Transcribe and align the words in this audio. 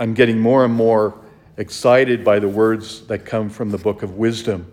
I'm 0.00 0.14
getting 0.14 0.40
more 0.40 0.64
and 0.64 0.72
more 0.72 1.14
excited 1.58 2.24
by 2.24 2.38
the 2.38 2.48
words 2.48 3.02
that 3.08 3.26
come 3.26 3.50
from 3.50 3.70
the 3.70 3.76
book 3.76 4.02
of 4.02 4.16
wisdom. 4.16 4.72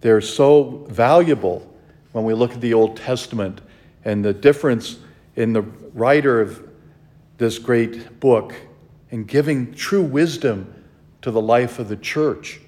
They're 0.00 0.22
so 0.22 0.86
valuable 0.88 1.70
when 2.12 2.24
we 2.24 2.32
look 2.32 2.52
at 2.52 2.62
the 2.62 2.72
Old 2.72 2.96
Testament 2.96 3.60
and 4.02 4.24
the 4.24 4.32
difference 4.32 4.96
in 5.36 5.52
the 5.52 5.60
writer 5.60 6.40
of 6.40 6.66
this 7.36 7.58
great 7.58 8.18
book 8.18 8.54
in 9.10 9.24
giving 9.24 9.74
true 9.74 10.00
wisdom 10.00 10.72
to 11.20 11.30
the 11.30 11.42
life 11.42 11.78
of 11.78 11.90
the 11.90 11.96
church. 11.96 12.60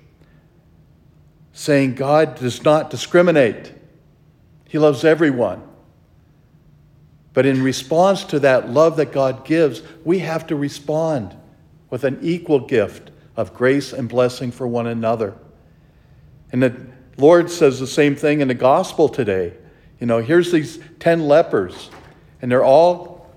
Saying 1.54 1.94
God 1.94 2.34
does 2.34 2.62
not 2.62 2.90
discriminate, 2.90 3.72
He 4.68 4.78
loves 4.78 5.04
everyone. 5.04 5.62
But 7.32 7.46
in 7.46 7.62
response 7.62 8.24
to 8.24 8.40
that 8.40 8.68
love 8.68 8.98
that 8.98 9.10
God 9.10 9.46
gives, 9.46 9.80
we 10.04 10.18
have 10.18 10.46
to 10.48 10.54
respond 10.54 11.34
with 11.92 12.04
an 12.04 12.18
equal 12.22 12.58
gift 12.58 13.10
of 13.36 13.52
grace 13.52 13.92
and 13.92 14.08
blessing 14.08 14.50
for 14.50 14.66
one 14.66 14.86
another. 14.86 15.34
And 16.50 16.62
the 16.62 16.74
Lord 17.18 17.50
says 17.50 17.78
the 17.78 17.86
same 17.86 18.16
thing 18.16 18.40
in 18.40 18.48
the 18.48 18.54
gospel 18.54 19.10
today. 19.10 19.52
You 20.00 20.06
know, 20.06 20.20
here's 20.20 20.50
these 20.50 20.78
10 21.00 21.28
lepers, 21.28 21.90
and 22.40 22.50
they're 22.50 22.64
all 22.64 23.30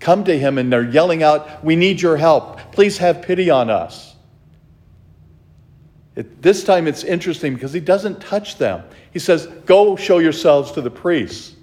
come 0.00 0.24
to 0.24 0.36
him 0.36 0.58
and 0.58 0.72
they're 0.72 0.82
yelling 0.82 1.22
out, 1.22 1.62
We 1.62 1.76
need 1.76 2.02
your 2.02 2.16
help. 2.16 2.58
Please 2.72 2.98
have 2.98 3.22
pity 3.22 3.50
on 3.50 3.70
us. 3.70 4.16
It, 6.16 6.42
this 6.42 6.64
time 6.64 6.88
it's 6.88 7.04
interesting 7.04 7.54
because 7.54 7.72
he 7.72 7.78
doesn't 7.78 8.20
touch 8.20 8.58
them. 8.58 8.82
He 9.12 9.20
says, 9.20 9.46
Go 9.46 9.94
show 9.94 10.18
yourselves 10.18 10.72
to 10.72 10.80
the 10.80 10.90
priests. 10.90 11.54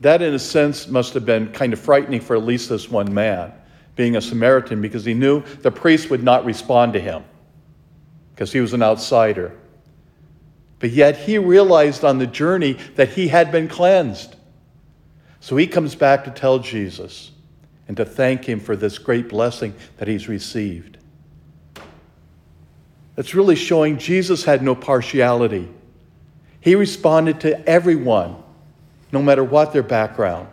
That, 0.00 0.22
in 0.22 0.34
a 0.34 0.38
sense, 0.38 0.88
must 0.88 1.14
have 1.14 1.24
been 1.24 1.52
kind 1.52 1.72
of 1.72 1.80
frightening 1.80 2.20
for 2.20 2.36
at 2.36 2.44
least 2.44 2.68
this 2.68 2.90
one 2.90 3.12
man, 3.14 3.52
being 3.94 4.16
a 4.16 4.20
Samaritan, 4.20 4.82
because 4.82 5.04
he 5.04 5.14
knew 5.14 5.42
the 5.62 5.70
priest 5.70 6.10
would 6.10 6.22
not 6.22 6.44
respond 6.44 6.92
to 6.92 7.00
him 7.00 7.24
because 8.36 8.52
he 8.52 8.60
was 8.60 8.74
an 8.74 8.82
outsider. 8.82 9.56
But 10.78 10.90
yet 10.90 11.16
he 11.16 11.38
realized 11.38 12.04
on 12.04 12.18
the 12.18 12.26
journey 12.26 12.74
that 12.96 13.08
he 13.08 13.28
had 13.28 13.50
been 13.50 13.66
cleansed. 13.66 14.36
So 15.40 15.56
he 15.56 15.66
comes 15.66 15.94
back 15.94 16.24
to 16.24 16.30
tell 16.30 16.58
Jesus 16.58 17.30
and 17.88 17.96
to 17.96 18.04
thank 18.04 18.44
him 18.44 18.60
for 18.60 18.76
this 18.76 18.98
great 18.98 19.30
blessing 19.30 19.72
that 19.96 20.06
he's 20.06 20.28
received. 20.28 20.98
That's 23.14 23.34
really 23.34 23.56
showing 23.56 23.96
Jesus 23.96 24.44
had 24.44 24.62
no 24.62 24.74
partiality. 24.74 25.68
He 26.60 26.74
responded 26.74 27.40
to 27.40 27.66
everyone 27.66 28.36
no 29.12 29.22
matter 29.22 29.44
what 29.44 29.72
their 29.72 29.82
background. 29.82 30.48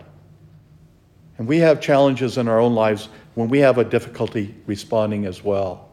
And 1.38 1.48
we 1.48 1.58
have 1.60 1.82
challenges 1.82 2.38
in 2.38 2.48
our 2.48 2.60
own 2.60 2.76
lives 2.76 3.10
when 3.36 3.50
we 3.50 3.60
have 3.60 3.78
a 3.78 3.84
difficulty 3.84 4.54
responding 4.68 5.26
as 5.26 5.44
well, 5.44 5.90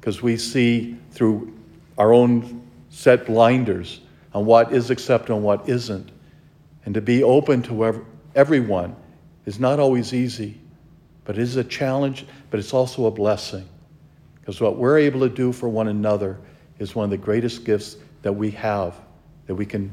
because 0.00 0.22
we 0.22 0.36
see 0.36 0.96
through 1.10 1.54
our 1.98 2.12
own 2.12 2.62
set 2.88 3.26
blinders 3.26 4.00
on 4.32 4.46
what 4.46 4.72
is 4.72 4.90
accepted 4.90 5.34
and 5.34 5.42
what 5.42 5.68
isn't. 5.68 6.10
And 6.84 6.94
to 6.94 7.00
be 7.00 7.22
open 7.22 7.62
to 7.64 8.06
everyone 8.34 8.96
is 9.44 9.60
not 9.60 9.78
always 9.78 10.14
easy, 10.14 10.58
but 11.24 11.36
it 11.36 11.42
is 11.42 11.56
a 11.56 11.64
challenge, 11.64 12.24
but 12.50 12.58
it's 12.58 12.72
also 12.72 13.06
a 13.06 13.10
blessing. 13.10 13.68
Because 14.40 14.60
what 14.60 14.78
we're 14.78 14.98
able 14.98 15.20
to 15.20 15.28
do 15.28 15.52
for 15.52 15.68
one 15.68 15.88
another 15.88 16.38
is 16.78 16.94
one 16.94 17.04
of 17.04 17.10
the 17.10 17.18
greatest 17.18 17.64
gifts 17.64 17.96
that 18.22 18.32
we 18.32 18.50
have, 18.52 18.98
that 19.46 19.54
we 19.54 19.66
can 19.66 19.92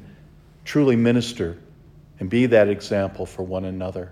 truly 0.63 0.95
minister 0.95 1.57
and 2.19 2.29
be 2.29 2.45
that 2.47 2.69
example 2.69 3.25
for 3.25 3.43
one 3.43 3.65
another. 3.65 4.11